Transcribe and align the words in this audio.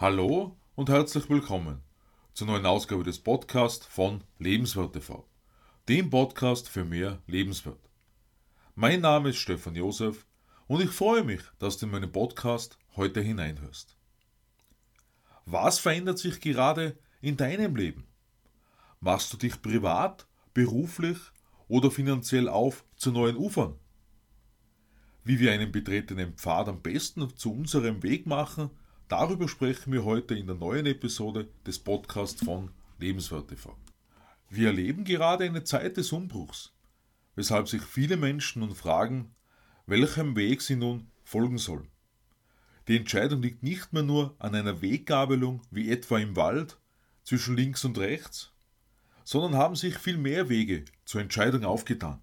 Hallo 0.00 0.56
und 0.76 0.90
herzlich 0.90 1.28
willkommen 1.28 1.82
zur 2.32 2.46
neuen 2.46 2.66
Ausgabe 2.66 3.02
des 3.02 3.18
Podcasts 3.18 3.84
von 3.84 4.22
Lebenswert 4.38 4.92
TV, 4.92 5.28
dem 5.88 6.08
Podcast 6.08 6.68
für 6.68 6.84
mehr 6.84 7.20
Lebenswert. 7.26 7.80
Mein 8.76 9.00
Name 9.00 9.30
ist 9.30 9.38
Stefan 9.38 9.74
Josef 9.74 10.24
und 10.68 10.80
ich 10.80 10.90
freue 10.90 11.24
mich, 11.24 11.40
dass 11.58 11.78
du 11.78 11.86
in 11.86 11.90
meinen 11.90 12.12
Podcast 12.12 12.78
heute 12.94 13.20
hineinhörst. 13.20 13.96
Was 15.46 15.80
verändert 15.80 16.20
sich 16.20 16.40
gerade 16.40 16.96
in 17.20 17.36
deinem 17.36 17.74
Leben? 17.74 18.06
Machst 19.00 19.32
du 19.32 19.36
dich 19.36 19.60
privat, 19.60 20.28
beruflich 20.54 21.18
oder 21.66 21.90
finanziell 21.90 22.48
auf 22.48 22.84
zu 22.94 23.10
neuen 23.10 23.36
Ufern? 23.36 23.74
Wie 25.24 25.40
wir 25.40 25.50
einen 25.50 25.72
betretenen 25.72 26.34
Pfad 26.34 26.68
am 26.68 26.82
besten 26.82 27.36
zu 27.36 27.52
unserem 27.52 28.00
Weg 28.04 28.26
machen, 28.26 28.70
Darüber 29.08 29.48
sprechen 29.48 29.90
wir 29.90 30.04
heute 30.04 30.34
in 30.34 30.46
der 30.46 30.56
neuen 30.56 30.84
Episode 30.84 31.48
des 31.66 31.78
Podcasts 31.78 32.44
von 32.44 32.70
Lebenswert 32.98 33.48
TV. 33.48 33.74
Wir 34.50 34.66
erleben 34.66 35.04
gerade 35.04 35.44
eine 35.44 35.64
Zeit 35.64 35.96
des 35.96 36.12
Umbruchs, 36.12 36.74
weshalb 37.34 37.68
sich 37.68 37.80
viele 37.80 38.18
Menschen 38.18 38.60
nun 38.60 38.74
fragen, 38.74 39.34
welchem 39.86 40.36
Weg 40.36 40.60
sie 40.60 40.76
nun 40.76 41.10
folgen 41.24 41.56
sollen. 41.56 41.88
Die 42.86 42.98
Entscheidung 42.98 43.40
liegt 43.40 43.62
nicht 43.62 43.94
mehr 43.94 44.02
nur 44.02 44.36
an 44.38 44.54
einer 44.54 44.82
Weggabelung 44.82 45.62
wie 45.70 45.90
etwa 45.90 46.18
im 46.18 46.36
Wald 46.36 46.76
zwischen 47.24 47.56
links 47.56 47.86
und 47.86 47.96
rechts, 47.96 48.52
sondern 49.24 49.54
haben 49.54 49.76
sich 49.76 49.96
viel 49.96 50.18
mehr 50.18 50.50
Wege 50.50 50.84
zur 51.06 51.22
Entscheidung 51.22 51.64
aufgetan. 51.64 52.20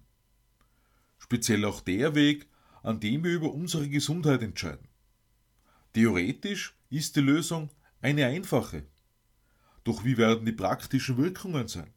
Speziell 1.18 1.64
auch 1.64 1.80
der 1.80 2.14
Weg, 2.14 2.46
an 2.84 3.00
dem 3.00 3.24
wir 3.24 3.32
über 3.32 3.52
unsere 3.52 3.88
Gesundheit 3.88 4.42
entscheiden. 4.42 4.86
Theoretisch 5.94 6.75
ist 6.90 7.16
die 7.16 7.20
Lösung 7.20 7.70
eine 8.00 8.26
einfache. 8.26 8.84
Doch 9.84 10.04
wie 10.04 10.16
werden 10.16 10.46
die 10.46 10.52
praktischen 10.52 11.16
Wirkungen 11.16 11.68
sein? 11.68 11.92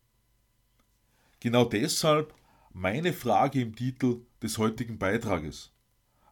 Genau 1.40 1.66
deshalb 1.66 2.34
meine 2.72 3.14
Frage 3.14 3.62
im 3.62 3.76
Titel 3.76 4.22
des 4.42 4.58
heutigen 4.58 4.98
Beitrages. 4.98 5.72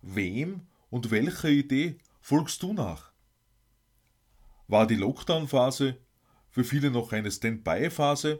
Wem 0.02 0.68
und 0.90 1.12
welcher 1.12 1.50
Idee 1.50 1.98
folgst 2.22 2.62
du 2.64 2.74
nach? 2.74 3.12
War 4.68 4.86
die 4.86 4.96
Lockdown-Phase 4.96 5.98
für 6.58 6.64
viele 6.64 6.90
noch 6.90 7.12
eine 7.12 7.32
Stand-by-Phase, 7.32 8.40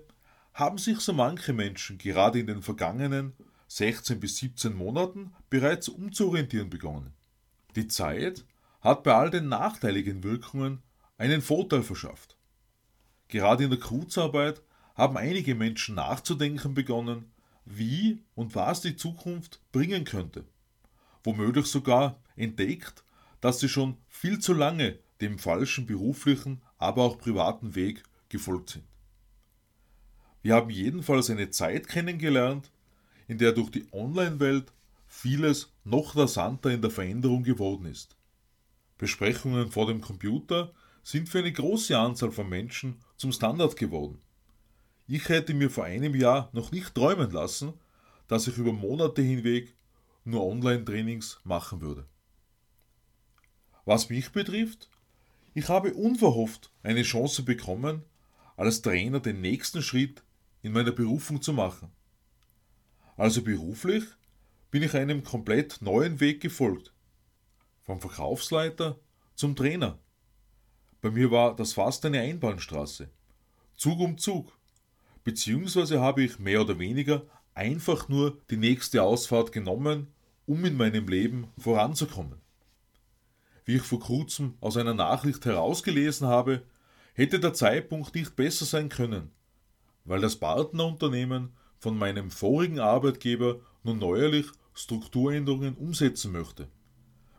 haben 0.54 0.80
sich 0.80 1.00
so 1.02 1.14
manche 1.14 1.54
Menschen 1.54 2.00
gerade 2.00 2.40
in 2.40 2.48
den 2.48 2.64
vergangenen 2.64 3.34
16 3.68 4.20
bis 4.20 4.38
17 4.38 4.74
Monaten 4.74 5.36
bereits 5.52 5.88
umzuorientieren 5.88 6.70
begonnen. 6.70 7.14
Die 7.76 7.88
Zeit 7.88 8.44
hat 8.82 9.04
bei 9.04 9.14
all 9.14 9.30
den 9.30 9.48
nachteiligen 9.48 10.24
Wirkungen 10.24 10.82
einen 11.18 11.42
Vorteil 11.42 11.84
verschafft. 11.84 12.38
Gerade 13.28 13.66
in 13.66 13.70
der 13.70 13.80
Kurzarbeit 13.80 14.62
haben 14.96 15.18
einige 15.18 15.56
Menschen 15.56 15.96
nachzudenken 15.96 16.74
begonnen, 16.74 17.32
wie 17.66 18.24
und 18.36 18.56
was 18.56 18.82
die 18.82 18.96
Zukunft 18.96 19.62
bringen 19.72 20.06
könnte. 20.06 20.46
Womöglich 21.24 21.68
sogar 21.68 22.22
entdeckt, 22.36 23.04
dass 23.42 23.60
sie 23.60 23.70
schon 23.70 23.98
viel 24.08 24.40
zu 24.40 24.54
lange 24.54 25.00
dem 25.22 25.38
falschen 25.40 25.86
beruflichen, 25.86 26.62
aber 26.78 27.04
auch 27.04 27.18
privaten 27.18 27.76
Weg 27.76 28.04
gefolgt 28.30 28.70
sind. 28.70 28.86
Wir 30.42 30.56
haben 30.56 30.70
jedenfalls 30.70 31.30
eine 31.30 31.50
Zeit 31.50 31.88
kennengelernt, 31.88 32.72
in 33.28 33.38
der 33.38 33.52
durch 33.52 33.70
die 33.70 33.86
Online-Welt 33.92 34.72
vieles 35.08 35.74
noch 35.84 36.16
rasanter 36.16 36.72
in 36.72 36.82
der 36.82 36.92
Veränderung 36.92 37.44
geworden 37.44 37.86
ist. 37.86 38.16
Besprechungen 38.98 39.72
vor 39.72 39.88
dem 39.88 40.02
Computer 40.02 40.74
sind 41.04 41.30
für 41.30 41.40
eine 41.40 41.52
große 41.52 41.98
Anzahl 41.98 42.32
von 42.32 42.50
Menschen 42.50 43.00
zum 43.16 43.32
Standard 43.32 43.78
geworden. 43.78 44.20
Ich 45.08 45.30
hätte 45.30 45.54
mir 45.54 45.70
vor 45.70 45.86
einem 45.86 46.16
Jahr 46.16 46.50
noch 46.52 46.72
nicht 46.72 46.94
träumen 46.94 47.32
lassen, 47.32 47.74
dass 48.28 48.48
ich 48.48 48.58
über 48.58 48.74
Monate 48.74 49.22
hinweg 49.22 49.74
nur 50.26 50.46
Online-Trainings 50.46 51.40
machen 51.44 51.80
würde. 51.80 52.06
Was 53.86 54.10
mich 54.10 54.32
betrifft, 54.32 54.90
ich 55.54 55.70
habe 55.70 55.94
unverhofft 55.94 56.72
eine 56.84 57.04
Chance 57.04 57.44
bekommen, 57.44 58.04
als 58.58 58.82
Trainer 58.82 59.22
den 59.22 59.40
nächsten 59.40 59.82
Schritt 59.82 60.24
in 60.62 60.74
meiner 60.74 60.92
Berufung 60.92 61.42
zu 61.42 61.54
machen. 61.54 61.90
Also 63.16 63.42
beruflich 63.42 64.04
bin 64.72 64.84
ich 64.84 64.94
einem 64.94 65.24
komplett 65.24 65.82
neuen 65.82 66.20
Weg 66.20 66.42
gefolgt. 66.42 66.94
Vom 67.88 68.02
Verkaufsleiter 68.02 69.00
zum 69.34 69.56
Trainer. 69.56 69.98
Bei 71.02 71.10
mir 71.10 71.32
war 71.32 71.56
das 71.56 71.72
fast 71.72 72.06
eine 72.06 72.20
Einbahnstraße. 72.20 73.10
Zug 73.78 74.00
um 74.02 74.18
Zug. 74.18 74.52
Beziehungsweise 75.24 76.02
habe 76.02 76.22
ich 76.22 76.38
mehr 76.38 76.60
oder 76.60 76.80
weniger 76.80 77.26
einfach 77.54 78.10
nur 78.10 78.42
die 78.50 78.58
nächste 78.58 79.04
Ausfahrt 79.04 79.54
genommen, 79.54 80.08
um 80.46 80.66
in 80.66 80.76
meinem 80.76 81.08
Leben 81.08 81.48
voranzukommen. 81.58 82.42
Wie 83.64 83.78
ich 83.78 83.84
vor 83.84 84.02
kurzem 84.02 84.56
aus 84.60 84.76
einer 84.76 84.94
Nachricht 84.94 85.46
herausgelesen 85.46 86.28
habe, 86.28 86.64
hätte 87.14 87.40
der 87.40 87.54
Zeitpunkt 87.54 88.14
nicht 88.16 88.36
besser 88.36 88.66
sein 88.66 88.90
können, 88.90 89.32
weil 90.04 90.20
das 90.20 90.36
Partnerunternehmen 90.36 91.56
von 91.80 91.98
meinem 91.98 92.32
vorigen 92.32 92.82
Arbeitgeber 92.82 93.62
nun 93.84 93.98
neuerlich 93.98 94.48
Strukturänderungen 94.74 95.76
umsetzen 95.76 96.34
möchte. 96.34 96.68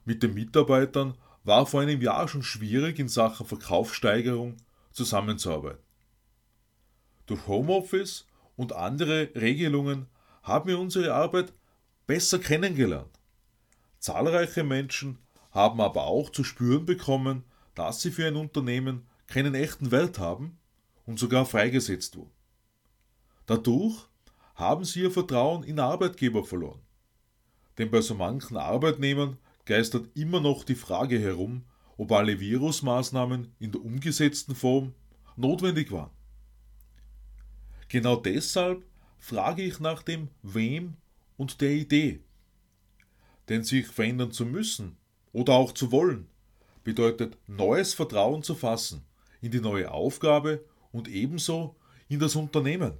Mit 0.08 0.22
den 0.22 0.32
Mitarbeitern 0.32 1.18
war 1.44 1.66
vor 1.66 1.82
einem 1.82 2.00
Jahr 2.00 2.28
schon 2.28 2.42
schwierig 2.42 2.98
in 2.98 3.08
Sachen 3.08 3.44
Verkaufssteigerung 3.44 4.56
zusammenzuarbeiten. 4.90 5.82
Durch 7.26 7.46
Homeoffice 7.46 8.26
und 8.56 8.72
andere 8.72 9.28
Regelungen 9.34 10.06
haben 10.42 10.66
wir 10.70 10.78
unsere 10.78 11.12
Arbeit 11.12 11.52
besser 12.06 12.38
kennengelernt. 12.38 13.20
Zahlreiche 13.98 14.64
Menschen 14.64 15.18
haben 15.50 15.78
aber 15.78 16.06
auch 16.06 16.30
zu 16.30 16.42
spüren 16.42 16.86
bekommen, 16.86 17.44
dass 17.74 18.00
sie 18.00 18.10
für 18.10 18.26
ein 18.26 18.36
Unternehmen 18.36 19.06
keinen 19.26 19.54
echten 19.54 19.90
Wert 19.90 20.18
haben 20.18 20.58
und 21.04 21.18
sogar 21.18 21.44
freigesetzt 21.44 22.16
wurden. 22.16 22.32
Dadurch 23.44 24.08
haben 24.54 24.86
sie 24.86 25.02
ihr 25.02 25.10
Vertrauen 25.10 25.64
in 25.64 25.78
Arbeitgeber 25.78 26.44
verloren. 26.44 26.80
Denn 27.76 27.90
bei 27.90 28.00
so 28.00 28.14
manchen 28.14 28.56
Arbeitnehmern 28.56 29.36
geistert 29.68 30.08
immer 30.16 30.40
noch 30.40 30.64
die 30.64 30.74
Frage 30.74 31.20
herum, 31.20 31.62
ob 31.98 32.10
alle 32.12 32.40
Virusmaßnahmen 32.40 33.54
in 33.58 33.70
der 33.70 33.84
umgesetzten 33.84 34.54
Form 34.54 34.94
notwendig 35.36 35.92
waren. 35.92 36.10
Genau 37.88 38.16
deshalb 38.16 38.82
frage 39.18 39.62
ich 39.62 39.78
nach 39.78 40.02
dem 40.02 40.28
Wem 40.42 40.96
und 41.36 41.60
der 41.60 41.72
Idee. 41.72 42.20
Denn 43.50 43.62
sich 43.62 43.86
verändern 43.86 44.32
zu 44.32 44.46
müssen 44.46 44.96
oder 45.32 45.52
auch 45.52 45.72
zu 45.72 45.92
wollen, 45.92 46.28
bedeutet 46.82 47.36
neues 47.46 47.92
Vertrauen 47.92 48.42
zu 48.42 48.54
fassen 48.54 49.04
in 49.42 49.50
die 49.50 49.60
neue 49.60 49.90
Aufgabe 49.90 50.64
und 50.92 51.08
ebenso 51.08 51.76
in 52.08 52.20
das 52.20 52.36
Unternehmen. 52.36 52.94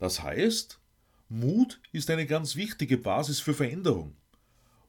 Das 0.00 0.24
heißt, 0.24 0.80
Mut 1.28 1.80
ist 1.92 2.10
eine 2.10 2.26
ganz 2.26 2.56
wichtige 2.56 2.98
Basis 2.98 3.38
für 3.38 3.54
Veränderung 3.54 4.16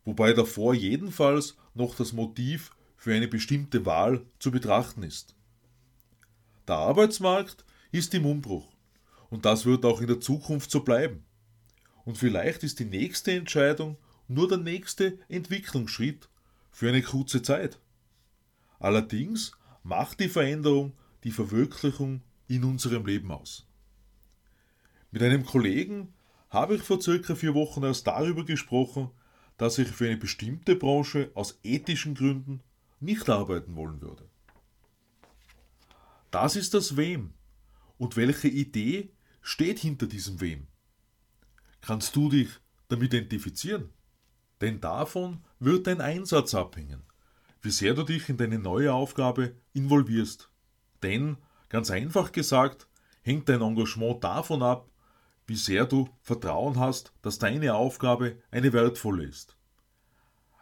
wobei 0.05 0.33
davor 0.33 0.73
jedenfalls 0.73 1.57
noch 1.73 1.95
das 1.95 2.13
Motiv 2.13 2.71
für 2.95 3.13
eine 3.13 3.27
bestimmte 3.27 3.85
Wahl 3.85 4.25
zu 4.39 4.51
betrachten 4.51 5.03
ist. 5.03 5.35
Der 6.67 6.75
Arbeitsmarkt 6.75 7.66
ist 7.91 8.13
im 8.13 8.25
Umbruch 8.25 8.71
und 9.29 9.45
das 9.45 9.65
wird 9.65 9.85
auch 9.85 10.01
in 10.01 10.07
der 10.07 10.19
Zukunft 10.19 10.71
so 10.71 10.81
bleiben. 10.81 11.25
Und 12.06 12.18
vielleicht 12.18 12.63
ist 12.63 12.80
die 12.80 12.85
nächste 12.85 13.31
Entscheidung 13.31 13.97
nur 14.27 14.47
der 14.47 14.59
nächste 14.59 15.19
Entwicklungsschritt 15.27 16.30
für 16.71 16.89
eine 16.89 17.01
kurze 17.01 17.41
Zeit. 17.41 17.80
Allerdings 18.80 19.51
macht 19.83 20.19
die 20.19 20.30
Veränderung 20.30 20.94
die 21.24 21.31
Verwirklichung 21.31 22.21
in 22.47 22.63
unserem 22.63 23.06
Leben 23.06 23.31
aus. 23.31 23.65
Mit 25.12 25.24
einem 25.24 25.45
Kollegen 25.45 26.13
habe 26.50 26.75
ich 26.75 26.81
vor 26.81 27.01
circa 27.01 27.35
vier 27.35 27.53
Wochen 27.53 27.83
erst 27.83 28.07
darüber 28.07 28.45
gesprochen, 28.45 29.09
dass 29.57 29.78
ich 29.78 29.88
für 29.88 30.06
eine 30.06 30.18
bestimmte 30.18 30.75
Branche 30.75 31.31
aus 31.34 31.60
ethischen 31.63 32.16
Gründen 32.16 32.62
nicht 33.00 33.30
arbeiten 33.30 33.75
wollen 33.75 34.02
würde. 34.02 34.28
Das 36.31 36.56
ist 36.56 36.74
das 36.74 36.98
Wem. 36.98 37.34
Und 37.98 38.18
welche 38.18 38.50
Idee 38.50 39.12
steht 39.42 39.80
hinter 39.80 40.07
diesem 40.07 40.42
Wem? 40.42 40.68
Kannst 41.81 42.16
du 42.16 42.30
dich 42.30 42.50
damit 42.90 43.13
identifizieren? 43.13 43.90
Denn 44.60 44.81
davon 44.81 45.44
wird 45.60 45.88
dein 45.88 46.02
Einsatz 46.02 46.54
abhängen, 46.54 47.04
wie 47.62 47.69
sehr 47.69 47.94
du 47.94 48.04
dich 48.04 48.28
in 48.30 48.38
deine 48.38 48.60
neue 48.60 48.94
Aufgabe 48.94 49.56
involvierst. 49.74 50.50
Denn, 51.04 51.38
ganz 51.69 51.92
einfach 51.92 52.31
gesagt, 52.31 52.88
hängt 53.22 53.48
dein 53.50 53.62
Engagement 53.62 54.24
davon 54.24 54.63
ab, 54.63 54.90
wie 55.47 55.56
sehr 55.56 55.86
du 55.86 56.09
Vertrauen 56.21 56.80
hast, 56.80 57.13
dass 57.21 57.39
deine 57.39 57.75
Aufgabe 57.75 58.38
eine 58.51 58.74
wertvolle 58.74 59.24
ist. 59.25 59.56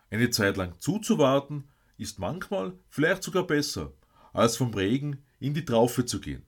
Eine 0.09 0.30
Zeit 0.30 0.57
lang 0.57 0.80
zuzuwarten 0.80 1.69
ist 1.97 2.19
manchmal 2.19 2.74
vielleicht 2.89 3.24
sogar 3.24 3.47
besser, 3.47 3.94
als 4.33 4.57
vom 4.57 4.74
Regen 4.74 5.24
in 5.39 5.53
die 5.53 5.65
Traufe 5.65 6.06
zu 6.06 6.19
gehen. 6.19 6.45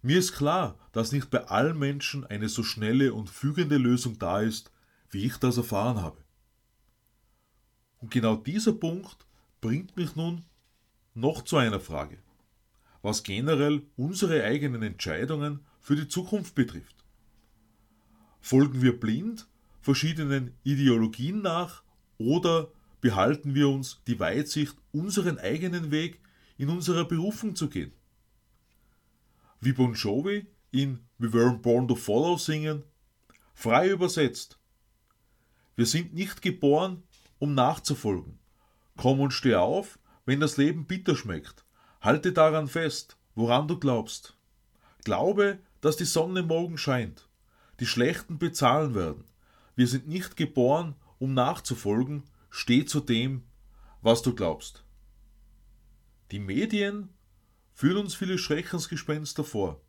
Mir 0.00 0.18
ist 0.18 0.32
klar, 0.32 0.78
dass 0.92 1.12
nicht 1.12 1.30
bei 1.30 1.44
allen 1.48 1.78
Menschen 1.78 2.24
eine 2.24 2.48
so 2.48 2.62
schnelle 2.62 3.12
und 3.12 3.30
fügende 3.30 3.76
Lösung 3.76 4.18
da 4.18 4.40
ist, 4.40 4.70
wie 5.10 5.24
ich 5.24 5.36
das 5.38 5.56
erfahren 5.56 6.00
habe. 6.00 6.22
Und 7.98 8.10
genau 8.12 8.36
dieser 8.36 8.72
Punkt 8.72 9.26
bringt 9.60 9.96
mich 9.96 10.14
nun 10.14 10.44
noch 11.14 11.42
zu 11.42 11.56
einer 11.56 11.80
Frage, 11.80 12.18
was 13.02 13.24
generell 13.24 13.82
unsere 13.96 14.44
eigenen 14.44 14.82
Entscheidungen 14.82 15.66
für 15.80 15.96
die 15.96 16.06
Zukunft 16.06 16.54
betrifft. 16.54 16.97
Folgen 18.48 18.80
wir 18.80 18.98
blind 18.98 19.46
verschiedenen 19.82 20.54
Ideologien 20.64 21.42
nach 21.42 21.82
oder 22.16 22.72
behalten 23.02 23.54
wir 23.54 23.68
uns 23.68 24.00
die 24.06 24.18
Weitsicht, 24.18 24.74
unseren 24.90 25.38
eigenen 25.38 25.90
Weg 25.90 26.18
in 26.56 26.70
unserer 26.70 27.04
Berufung 27.04 27.56
zu 27.56 27.68
gehen? 27.68 27.92
Wie 29.60 29.74
Bon 29.74 29.92
Jovi 29.92 30.46
in 30.70 31.00
We 31.18 31.26
Weren't 31.26 31.58
Born 31.58 31.88
to 31.88 31.94
Follow 31.94 32.38
singen, 32.38 32.84
frei 33.52 33.90
übersetzt. 33.90 34.58
Wir 35.76 35.84
sind 35.84 36.14
nicht 36.14 36.40
geboren, 36.40 37.02
um 37.38 37.52
nachzufolgen. 37.52 38.38
Komm 38.96 39.20
und 39.20 39.32
steh 39.32 39.56
auf, 39.56 39.98
wenn 40.24 40.40
das 40.40 40.56
Leben 40.56 40.86
bitter 40.86 41.16
schmeckt. 41.16 41.66
Halte 42.00 42.32
daran 42.32 42.66
fest, 42.66 43.18
woran 43.34 43.68
du 43.68 43.78
glaubst. 43.78 44.38
Glaube, 45.04 45.58
dass 45.82 45.98
die 45.98 46.06
Sonne 46.06 46.42
morgen 46.42 46.78
scheint. 46.78 47.27
Die 47.80 47.86
Schlechten 47.86 48.38
bezahlen 48.38 48.94
werden. 48.94 49.24
Wir 49.76 49.86
sind 49.86 50.08
nicht 50.08 50.36
geboren, 50.36 50.96
um 51.18 51.34
nachzufolgen. 51.34 52.24
Steh 52.50 52.84
zu 52.84 53.00
dem, 53.00 53.44
was 54.02 54.22
du 54.22 54.34
glaubst. 54.34 54.84
Die 56.30 56.40
Medien 56.40 57.10
führen 57.74 57.98
uns 57.98 58.14
viele 58.14 58.38
Schreckensgespenster 58.38 59.44
vor. 59.44 59.80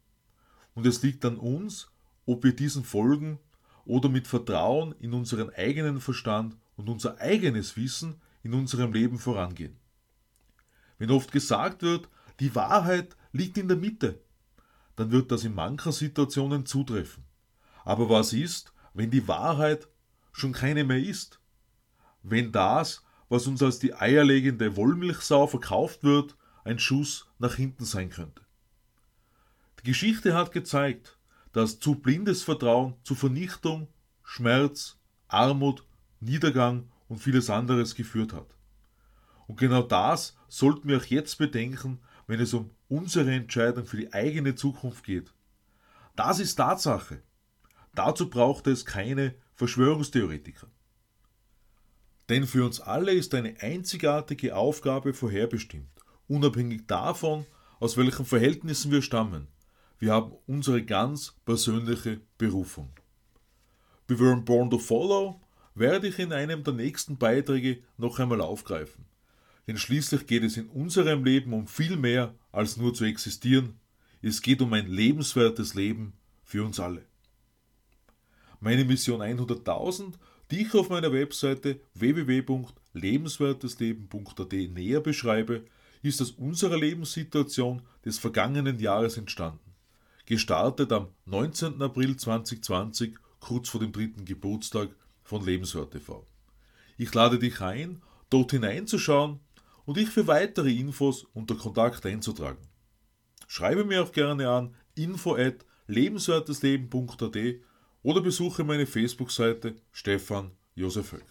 Und 0.75 0.85
es 0.85 1.01
liegt 1.01 1.25
an 1.25 1.37
uns, 1.37 1.91
ob 2.25 2.43
wir 2.43 2.55
diesen 2.55 2.83
folgen 2.83 3.39
oder 3.85 4.09
mit 4.09 4.27
Vertrauen 4.27 4.93
in 4.99 5.13
unseren 5.13 5.49
eigenen 5.49 5.99
Verstand 5.99 6.55
und 6.75 6.89
unser 6.89 7.19
eigenes 7.19 7.75
Wissen 7.75 8.21
in 8.43 8.53
unserem 8.53 8.93
Leben 8.93 9.17
vorangehen. 9.17 9.75
Wenn 10.99 11.11
oft 11.11 11.31
gesagt 11.31 11.81
wird, 11.81 12.07
die 12.39 12.53
Wahrheit 12.53 13.17
liegt 13.31 13.57
in 13.57 13.67
der 13.67 13.77
Mitte, 13.77 14.21
dann 14.95 15.11
wird 15.11 15.31
das 15.31 15.43
in 15.43 15.55
mancher 15.55 15.91
Situationen 15.91 16.65
zutreffen. 16.65 17.23
Aber 17.85 18.09
was 18.09 18.33
ist, 18.33 18.73
wenn 18.93 19.11
die 19.11 19.27
Wahrheit 19.27 19.87
schon 20.31 20.51
keine 20.51 20.83
mehr 20.83 20.99
ist? 20.99 21.39
Wenn 22.23 22.51
das, 22.51 23.03
was 23.29 23.47
uns 23.47 23.61
als 23.61 23.79
die 23.79 23.93
eierlegende 23.93 24.75
Wollmilchsau 24.75 25.47
verkauft 25.47 26.03
wird, 26.03 26.35
ein 26.63 26.79
Schuss 26.79 27.29
nach 27.39 27.55
hinten 27.55 27.85
sein 27.85 28.09
könnte. 28.09 28.43
Die 29.79 29.87
Geschichte 29.87 30.33
hat 30.33 30.51
gezeigt, 30.51 31.17
dass 31.53 31.79
zu 31.79 31.95
blindes 31.95 32.43
Vertrauen 32.43 32.95
zu 33.03 33.15
Vernichtung, 33.15 33.87
Schmerz, 34.23 34.97
Armut, 35.27 35.85
Niedergang 36.19 36.91
und 37.07 37.19
vieles 37.19 37.49
anderes 37.49 37.95
geführt 37.95 38.33
hat. 38.33 38.55
Und 39.47 39.57
genau 39.57 39.81
das 39.81 40.37
sollten 40.47 40.87
wir 40.89 40.97
auch 40.97 41.05
jetzt 41.05 41.37
bedenken, 41.37 41.99
wenn 42.27 42.39
es 42.39 42.53
um 42.53 42.69
unsere 42.87 43.31
Entscheidung 43.33 43.85
für 43.85 43.97
die 43.97 44.13
eigene 44.13 44.53
Zukunft 44.53 45.03
geht. 45.03 45.33
Das 46.15 46.39
ist 46.39 46.55
Tatsache. 46.55 47.23
Dazu 47.95 48.29
braucht 48.29 48.67
es 48.67 48.85
keine 48.85 49.35
Verschwörungstheoretiker. 49.55 50.67
Denn 52.29 52.45
für 52.45 52.65
uns 52.65 52.79
alle 52.79 53.11
ist 53.11 53.33
eine 53.33 53.59
einzigartige 53.61 54.55
Aufgabe 54.55 55.13
vorherbestimmt 55.13 55.89
unabhängig 56.29 56.87
davon, 56.87 57.45
aus 57.79 57.97
welchen 57.97 58.25
Verhältnissen 58.25 58.91
wir 58.91 59.01
stammen. 59.01 59.47
Wir 59.97 60.13
haben 60.13 60.33
unsere 60.47 60.83
ganz 60.83 61.35
persönliche 61.43 62.21
Berufung. 62.37 62.89
We 64.07 64.15
weren't 64.15 64.45
born 64.45 64.69
to 64.69 64.79
follow 64.79 65.41
werde 65.75 66.07
ich 66.07 66.19
in 66.19 66.33
einem 66.33 66.63
der 66.63 66.73
nächsten 66.73 67.17
Beiträge 67.17 67.81
noch 67.97 68.19
einmal 68.19 68.41
aufgreifen. 68.41 69.05
Denn 69.67 69.77
schließlich 69.77 70.25
geht 70.25 70.43
es 70.43 70.57
in 70.57 70.67
unserem 70.67 71.23
Leben 71.23 71.53
um 71.53 71.67
viel 71.67 71.95
mehr 71.95 72.33
als 72.51 72.77
nur 72.77 72.93
zu 72.93 73.05
existieren. 73.05 73.79
Es 74.21 74.41
geht 74.41 74.61
um 74.61 74.73
ein 74.73 74.87
lebenswertes 74.87 75.75
Leben 75.75 76.13
für 76.43 76.65
uns 76.65 76.79
alle. 76.79 77.05
Meine 78.59 78.83
Mission 78.83 79.21
100.000, 79.21 80.15
die 80.51 80.63
ich 80.63 80.73
auf 80.73 80.89
meiner 80.89 81.13
Webseite 81.13 81.79
www.lebenswertesleben.at 81.93 84.51
näher 84.51 84.99
beschreibe, 84.99 85.63
ist 86.01 86.21
aus 86.21 86.31
unserer 86.31 86.77
Lebenssituation 86.77 87.81
des 88.05 88.19
vergangenen 88.19 88.79
Jahres 88.79 89.17
entstanden. 89.17 89.73
Gestartet 90.25 90.91
am 90.91 91.07
19. 91.25 91.81
April 91.81 92.17
2020, 92.17 93.15
kurz 93.39 93.69
vor 93.69 93.79
dem 93.79 93.91
dritten 93.91 94.25
Geburtstag 94.25 94.89
von 95.23 95.45
Lebenswert 95.45 95.91
TV. 95.91 96.25
Ich 96.97 97.13
lade 97.13 97.37
dich 97.39 97.61
ein, 97.61 98.01
dort 98.29 98.51
hineinzuschauen 98.51 99.39
und 99.85 99.95
dich 99.97 100.09
für 100.09 100.27
weitere 100.27 100.73
Infos 100.73 101.25
unter 101.33 101.55
Kontakt 101.55 102.05
einzutragen. 102.05 102.67
Schreibe 103.47 103.85
mir 103.85 104.03
auch 104.03 104.11
gerne 104.11 104.49
an 104.49 104.75
info 104.95 105.35
at 105.35 105.65
lebenswertesleben.at 105.87 107.37
oder 108.03 108.21
besuche 108.21 108.63
meine 108.63 108.85
Facebook-Seite 108.85 109.75
Stefan 109.91 110.51
Josef 110.75 111.11
Höck. 111.11 111.25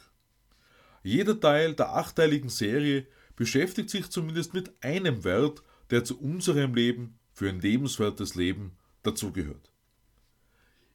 Jeder 1.03 1.39
Teil 1.41 1.75
der 1.75 1.95
achteiligen 1.95 2.51
Serie 2.51 3.07
beschäftigt 3.37 3.91
sich 3.91 4.11
zumindest 4.11 4.53
mit 4.53 4.73
einem 4.83 5.25
Wert, 5.25 5.63
der 5.91 6.05
zu 6.05 6.21
unserem 6.21 6.75
Leben 6.75 7.19
für 7.33 7.49
ein 7.49 7.61
lebenswertes 7.61 8.35
Leben 8.35 8.77
dazugehört. 9.03 9.73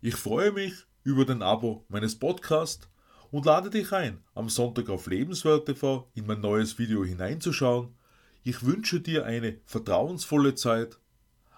Ich 0.02 0.16
freue 0.16 0.52
mich 0.52 0.74
über 1.04 1.26
den 1.26 1.42
Abo 1.42 1.86
meines 1.88 2.20
Podcasts 2.20 2.90
und 3.32 3.46
lade 3.46 3.70
dich 3.70 3.92
ein, 3.94 4.24
am 4.36 4.50
Sonntag 4.50 4.90
auf 4.90 5.08
Lebenswert 5.08 5.66
TV 5.66 6.12
in 6.14 6.28
mein 6.28 6.42
neues 6.42 6.78
Video 6.78 7.04
hineinzuschauen. 7.04 7.96
Ich 8.44 8.64
wünsche 8.64 9.00
dir 9.00 9.26
eine 9.26 9.60
vertrauensvolle 9.66 10.54
Zeit. 10.56 11.00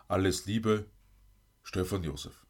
Alles 0.07 0.45
Liebe, 0.45 0.85
Stefan 1.63 2.03
Josef. 2.03 2.44